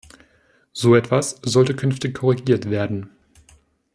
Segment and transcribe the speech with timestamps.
[0.73, 3.11] So etwas sollte künftig korrigiert werden.